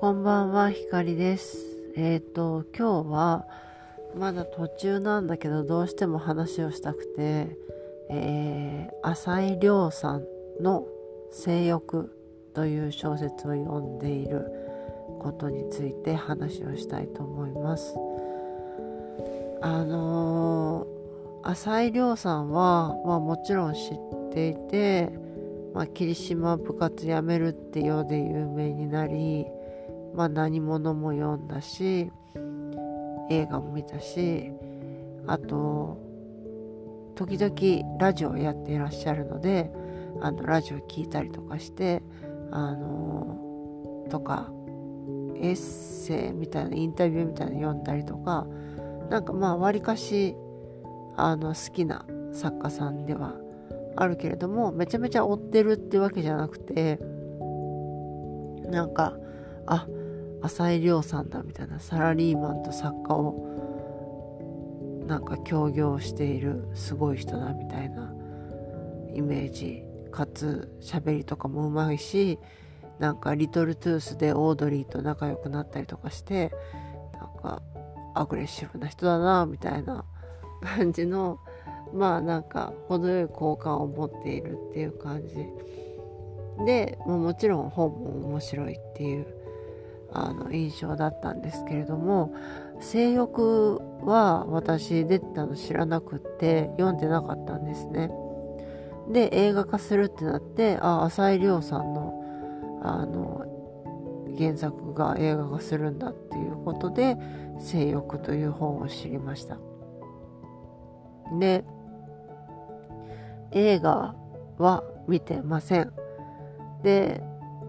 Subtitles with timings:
[0.00, 1.58] こんばんは、ひかりです。
[1.96, 3.48] えっ、ー、と、今日は、
[4.16, 7.58] まだ途中なんだけど、どうしても話をしたくて、
[8.08, 10.24] えー、浅井亮さん
[10.60, 10.86] の
[11.32, 12.14] 性欲
[12.54, 14.46] という小説を読んでいる
[15.18, 17.96] ことについて話をしたいと思います。
[19.60, 25.10] あのー、浅井亮さんは、まあもちろん知っていて、
[25.74, 29.44] まあ、霧島部活やめるってようで有名になり、
[30.14, 32.10] まあ、何者も読んだし
[33.30, 34.50] 映画も見たし
[35.26, 35.98] あと
[37.14, 39.70] 時々ラジオをやっていらっしゃるので
[40.20, 42.02] あのラジオ聞いたりとかして
[42.50, 44.50] あのとか
[45.36, 48.46] エッセイみたいなインタビューみたいなの読んだりとか
[49.10, 50.34] なんかまあわりかし
[51.16, 53.34] あの好きな作家さんでは
[53.96, 56.98] あるけれどもめちゃめちゃ追ってるってわけじゃなくて
[58.70, 59.16] なんか
[59.66, 59.86] あ
[60.42, 63.46] 浅井亮さんだみたいなサラリーマンと作家を
[65.06, 68.12] なんか協業しているすごい人だみたいな
[69.14, 69.88] イメージ。
[70.10, 72.38] かつ喋りとかもうまいし
[72.98, 76.50] なんかリトルトゥースでオードリーと仲良くなったりとかして
[77.12, 77.62] なんか
[78.14, 80.04] アグレッシブな人だなみたいな
[80.62, 81.38] 感じの
[81.94, 85.36] まあなんか程よい好感を持っているっていう感じ。
[86.64, 89.26] で、まあ、もちろん本も面白いっていう
[90.12, 92.34] あの印象だったんですけれども
[92.80, 98.10] 性欲は私出てたの知らなくって読んでなかったんですね。
[99.10, 102.22] で映画化するってなってあ浅井亮さんの
[102.82, 103.44] あの
[104.38, 107.16] 原作が映画化するんだっていうことで
[107.58, 109.58] 「性欲」という本を知りました。
[111.38, 111.64] で
[113.50, 114.14] 映画
[114.58, 115.92] は見てません。
[116.82, 117.22] で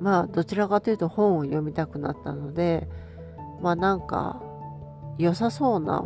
[0.00, 2.88] まあどちらかというと本を読みたくなったので
[3.62, 4.42] まあなんか
[5.18, 6.04] 良さそうな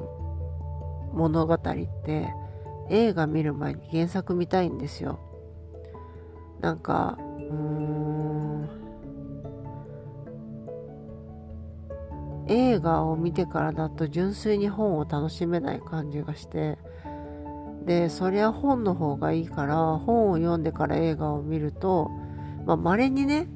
[1.12, 2.32] 物語って
[2.90, 5.18] 映画見る前に原作見たいんですよ。
[6.60, 8.38] なんかうーん
[12.48, 16.78] 映画を見てからだと純粋に本を楽しめない感じがして
[17.84, 22.10] でそりゃ本の方がいいから本を読んでから映画を見ると
[22.66, 23.48] まあ稀にね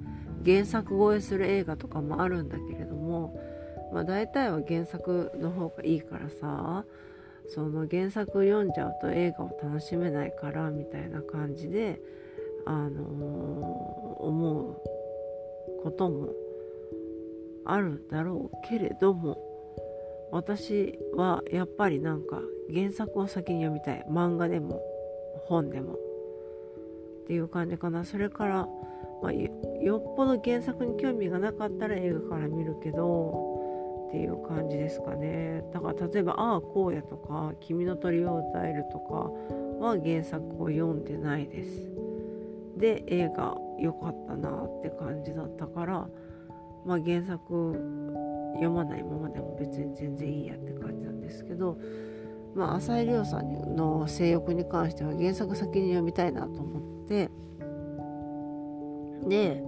[0.44, 3.38] 原作超えする映画とかもあるんだけれども、
[3.92, 6.84] まあ、大体は原作の方がいいからさ
[7.48, 12.00] その原作読んじゃうと映画を楽しめないからみたいな感じで、
[12.64, 14.76] あのー、思う
[15.82, 16.30] ことも
[17.64, 19.52] あるだろうけれども
[20.32, 22.40] 私はやっぱりなんか
[22.72, 24.04] 原作を先に読みたい。
[24.08, 24.80] 漫画でも
[25.46, 25.92] 本でも。
[25.92, 25.96] っ
[27.26, 28.04] ていう感じかな。
[28.04, 28.68] それから
[29.22, 35.64] まあ、よっぽど原作に興味がなかったら映画から見るけどっていう感じですかね。
[35.72, 39.30] だから例えば「ああこうや」とか「君の鳥を歌える」とか
[39.80, 41.92] は原作を読んでないです。
[42.76, 46.08] で映画良かったなって感じだったから
[46.84, 47.72] まあ原作
[48.54, 51.78] 読まないままでも別に全然いいやって感じなんですけど
[52.54, 57.30] まあ浅井亮さんの性欲に関しては原作先に読みたいなと思って
[59.28, 59.62] で、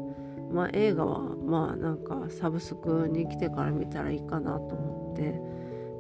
[0.51, 5.41] まあ、映画はまあなんかサブスクに来てから見たらいいかなと思って、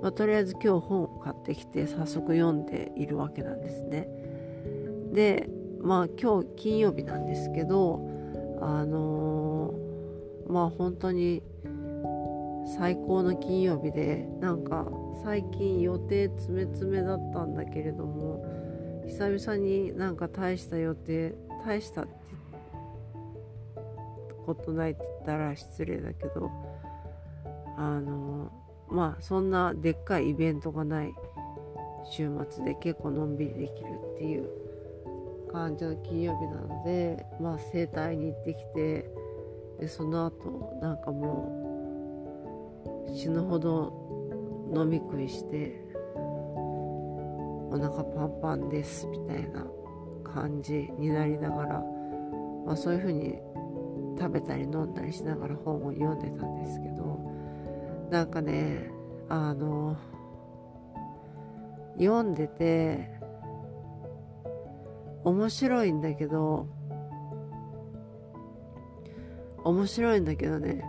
[0.02, 4.08] まあ、とりあえず今日本を買ってきて早速読んでいるわけなんですね。
[5.12, 5.48] で
[5.80, 8.00] まあ今日金曜日なんですけど
[8.60, 11.42] あのー、まあ本当に
[12.78, 14.86] 最高の金曜日でなんか
[15.22, 18.44] 最近予定詰め詰めだったんだけれども
[19.06, 21.34] 久々になんか大した予定
[21.64, 22.23] 大したって
[24.44, 26.50] ことないって言ったら失礼だけど
[27.76, 28.50] あの
[28.88, 31.14] まあそんなでっかいイベントがない
[32.10, 34.48] 週末で結構のんびりできるっていう
[35.50, 39.10] 感じの金曜日なのでまあ整体に行ってきて
[39.80, 43.92] でその後なんかもう死ぬほど
[44.74, 45.80] 飲み食いして
[46.16, 49.66] お腹パンパンですみたいな
[50.24, 51.82] 感じになりながら、
[52.66, 53.38] まあ、そういうふうに
[54.18, 57.20] 食べたり飲んだりしながら本を読んでたんですけど
[58.10, 58.90] なんかね
[59.28, 59.96] あの
[61.98, 63.10] 読んでて
[65.24, 66.66] 面白いんだけど
[69.64, 70.84] 面白いんだけどね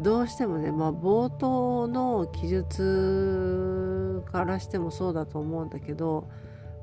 [0.00, 6.28] どうしてもねまあ冒頭の記述からしてもそうだと思うんだけど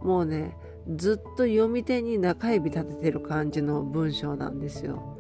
[0.02, 0.58] もうね
[0.96, 5.15] ずっと読み手に中指立ててる感じの文章なんですよ。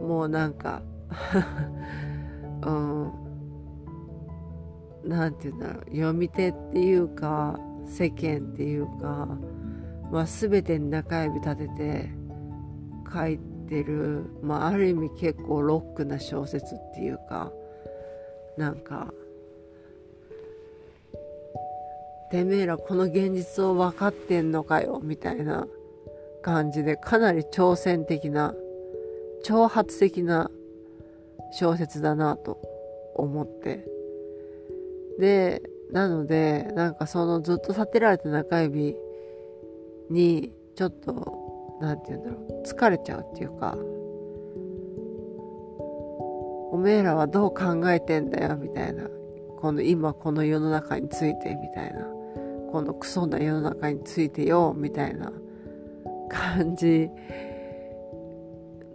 [0.00, 0.82] もうなんか
[2.64, 3.12] うん
[5.04, 9.28] なんて言うんだろう読み手っていうか世間っていうか、
[10.10, 12.10] まあ、全てに中指立てて
[13.12, 13.38] 書い
[13.68, 17.52] てる、まあ、ある意味結構ロックな小説っていうか
[18.56, 19.12] なんか
[22.30, 25.66] てめえらこの現実を分かってんのかよみたいな
[26.42, 28.54] 感じでかなり挑戦的な
[29.44, 30.50] 挑発的な
[31.52, 32.58] 小説だなと
[33.14, 33.86] 思って。
[35.18, 35.62] で
[35.92, 38.96] なのでなんかそのずっと立てられた中指
[40.10, 43.76] にちょっと何て言うんだろう疲れちゃうっていうか
[46.72, 49.08] おめえらはどう考えてんだよみたいな。
[49.60, 52.14] この今この世の中についてみたいな。
[52.74, 55.32] このクソな世の中についてよみたいな
[56.28, 57.08] 感じ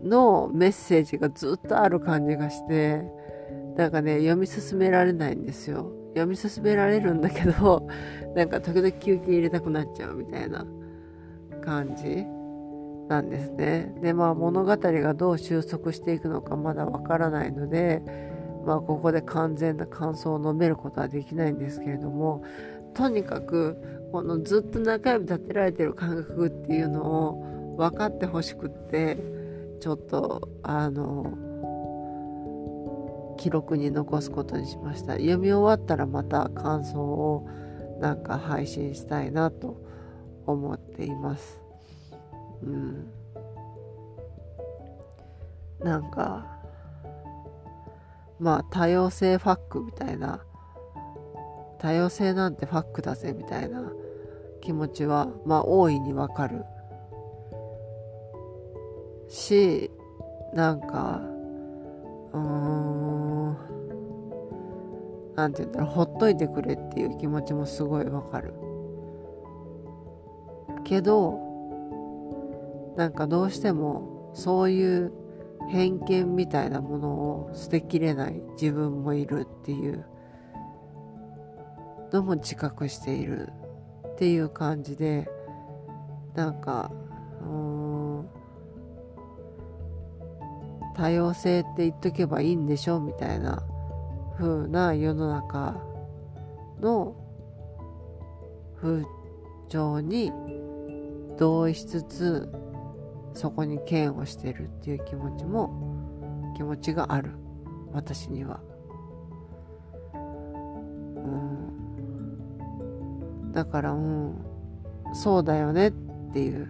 [0.03, 3.03] のメッセージがずっとある感じがして
[3.75, 5.91] なんかね読み進められないんですよ。
[6.09, 7.87] 読み進められるんだけど
[8.35, 10.65] なんか時々休憩入れたくなっちゃうみたいな
[11.61, 12.25] 感じ
[13.07, 13.95] なんですね。
[14.01, 18.01] でまあ物語がどう収束していくのかまだわからないので
[18.65, 22.43] まあここで完全な感想を述べることはできないんですけれども
[22.93, 23.77] とにかく
[24.11, 29.38] このずっと中指立てられてる感覚っていうのを分かってほしくって
[29.79, 31.37] ちょっとあの
[33.37, 35.13] 記録に残すことにしました。
[35.13, 37.47] 読み終わったらまた感想を
[37.99, 39.81] なんか配信したいなと
[40.45, 41.61] 思っています。
[42.61, 43.11] うん。
[45.79, 46.45] なんか
[48.39, 50.41] まあ多様性ファックみたいな
[51.77, 53.93] 多様性なんてファックだぜみたいな
[54.61, 56.65] 気持ちはまあ大いにわかる。
[59.29, 59.91] し
[60.53, 61.21] なんか
[62.33, 63.57] うーん
[65.35, 68.53] なんて言うんだろうほっといてくれっていう気持ちもすごいわかる。
[70.83, 71.39] けど
[72.97, 75.13] なんかどうしてもそういう
[75.69, 80.05] 偏見みたいなものを捨てきれない自分もいるっていう
[82.11, 83.49] のも自覚している
[84.07, 85.29] っていう感じで
[86.33, 86.91] なんか
[87.41, 87.78] うん
[90.99, 93.63] 多様性って言っとけばいいんでしょみたいな
[94.37, 95.81] 風な世の中
[96.81, 97.15] の
[98.81, 99.05] 風
[99.69, 100.33] 潮に
[101.37, 102.51] 同意しつつ
[103.33, 107.31] そこに嫌悪してるっていう気持ちも気持ちがある
[107.93, 108.59] 私には。
[110.13, 110.17] う
[113.47, 115.91] んだからもうそうだよねっ
[116.33, 116.69] ていう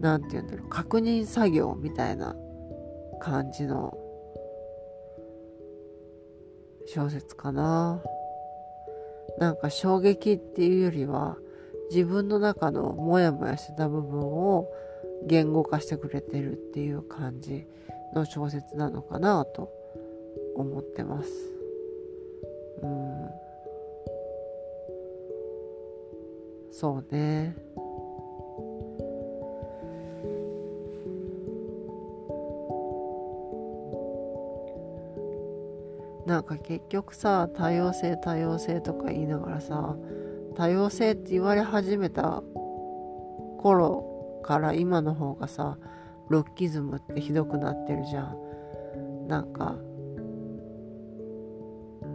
[0.00, 2.34] 何て言うんだろう確認作業みたいな
[3.20, 3.96] 感じの
[6.86, 8.02] 小説かな。
[9.38, 11.36] なんか衝撃っていうよりは
[11.90, 14.66] 自分の中のモヤモヤしてた部分を
[15.26, 17.66] 言語化してくれてるっていう感じ
[18.14, 19.70] の小説なのかなと
[20.56, 21.30] 思ってます。
[22.82, 23.30] うん。
[26.72, 27.56] そうね。
[36.40, 39.94] なんか結局さ多様性多様性とか言いながらさ
[40.56, 42.42] 多様性って言われ始めた
[43.58, 45.76] 頃から今の方がさ
[46.30, 48.38] ロッキズムってひどくなってるじゃん。
[49.28, 49.76] なんか
[52.02, 52.06] う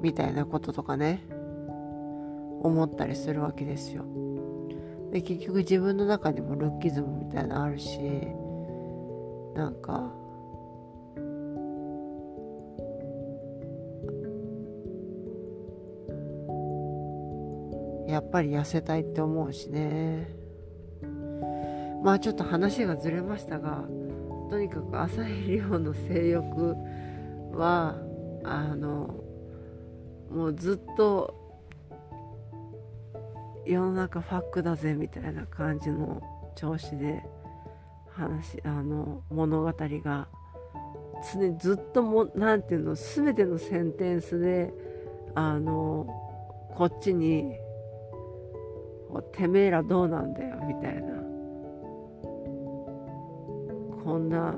[0.02, 1.24] みたいなこととかね
[2.62, 4.04] 思ったりするわけですよ。
[5.12, 8.00] で結局自分の中にもルッキズムみたいなのあるし
[9.54, 10.23] なんか
[18.34, 20.28] ぱり痩せたいって思うしね。
[22.02, 23.84] まあちょっと話がずれましたが
[24.50, 26.74] とにかく朝日亮の性欲
[27.52, 27.96] は
[28.42, 29.14] あの
[30.30, 31.32] もうずっと
[33.64, 36.20] 世の中ファックだぜみたいな感じの
[36.56, 37.24] 調子で
[38.10, 40.28] 話あの物語が
[41.32, 44.74] 常にずっとも何て言うの全てのセンテンスで
[45.36, 46.06] あの
[46.74, 47.63] こっちに
[49.22, 51.14] てめえらどうなんだよみたいな。
[54.04, 54.54] こんな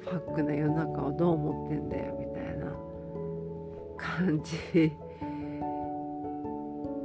[0.00, 2.72] ファックな世の中をどう思ってんだよみたいな。
[3.96, 4.92] 感じ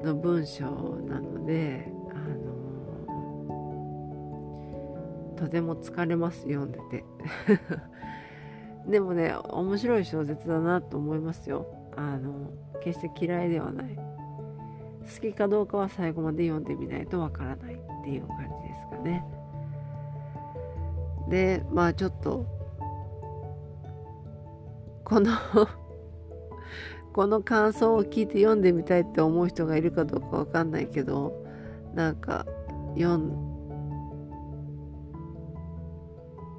[0.03, 0.65] の文章
[1.07, 2.53] なのであの
[5.35, 7.03] とても疲れます読んでて。
[8.87, 11.65] でもね面白い小説だなと思いますよ。
[11.95, 14.12] あの決して嫌いではない。
[15.03, 19.25] 好きかどうかは最後まで読んでみないとわからないっていう感じですかね。
[21.29, 22.45] でまあちょっと
[25.03, 25.31] この
[27.13, 31.45] この感想を聞いて読んでみたいって思う人がいるかどうかわかんないけど
[31.93, 32.45] なんか
[32.95, 33.31] 読ん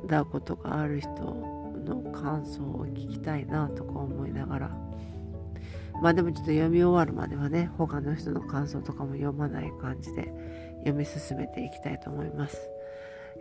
[0.06, 1.10] だことがある人
[1.84, 4.84] の感想を聞きたいなとか思いながら。
[6.02, 10.32] まあでもちょっと読み終わるまではね他の人の感想とかも読まない感じで
[10.78, 12.58] 読み進めていきたいと思います、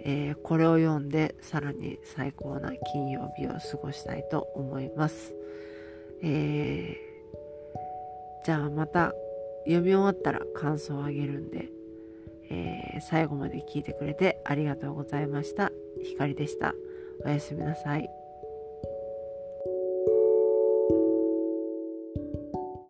[0.03, 5.33] えー、これを読んでさらに最高な金曜日を過ごしたいと思います
[6.25, 9.13] えー、じゃあまた
[9.65, 11.69] 読み終わったら感想をあげるんで、
[12.49, 15.71] えー、最後まで聞いてくれてありがとうございました。
[16.01, 16.73] ひかりでした。
[17.25, 18.22] おやすみなさい。